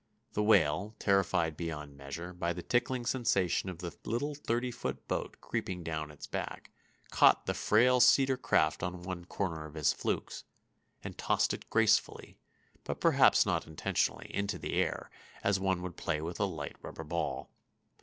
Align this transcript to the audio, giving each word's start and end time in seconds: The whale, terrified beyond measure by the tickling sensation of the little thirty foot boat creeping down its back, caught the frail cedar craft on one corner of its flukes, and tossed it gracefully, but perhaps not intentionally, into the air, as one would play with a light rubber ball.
The 0.33 0.41
whale, 0.41 0.95
terrified 0.97 1.55
beyond 1.55 1.95
measure 1.95 2.33
by 2.33 2.53
the 2.53 2.63
tickling 2.63 3.05
sensation 3.05 3.69
of 3.69 3.77
the 3.81 3.95
little 4.03 4.33
thirty 4.33 4.71
foot 4.71 5.07
boat 5.07 5.37
creeping 5.41 5.83
down 5.83 6.09
its 6.09 6.25
back, 6.25 6.71
caught 7.11 7.45
the 7.45 7.53
frail 7.53 7.99
cedar 7.99 8.35
craft 8.35 8.81
on 8.81 9.03
one 9.03 9.25
corner 9.25 9.63
of 9.67 9.75
its 9.75 9.93
flukes, 9.93 10.43
and 11.03 11.19
tossed 11.19 11.53
it 11.53 11.69
gracefully, 11.69 12.39
but 12.83 12.99
perhaps 12.99 13.45
not 13.45 13.67
intentionally, 13.67 14.31
into 14.33 14.57
the 14.57 14.73
air, 14.73 15.11
as 15.43 15.59
one 15.59 15.83
would 15.83 15.97
play 15.97 16.19
with 16.19 16.39
a 16.39 16.45
light 16.45 16.77
rubber 16.81 17.03
ball. 17.03 17.51